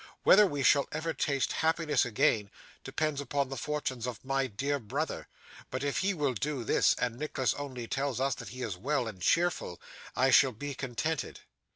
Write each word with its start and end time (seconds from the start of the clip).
Whether 0.23 0.47
we 0.47 0.63
shall 0.63 0.87
ever 0.91 1.13
taste 1.13 1.51
happiness 1.53 2.05
again, 2.05 2.49
depends 2.83 3.21
upon 3.21 3.49
the 3.49 3.55
fortunes 3.55 4.07
of 4.07 4.25
my 4.25 4.47
dear 4.47 4.79
brother; 4.79 5.27
but 5.69 5.83
if 5.83 5.99
he 5.99 6.15
will 6.15 6.33
do 6.33 6.63
this, 6.63 6.95
and 6.95 7.19
Nicholas 7.19 7.53
only 7.53 7.87
tells 7.87 8.19
us 8.19 8.33
that 8.41 8.49
he 8.49 8.63
is 8.63 8.75
well 8.75 9.07
and 9.07 9.21
cheerful, 9.21 9.79
I 10.15 10.31
shall 10.31 10.53
be 10.53 10.73
contented. 10.73 11.41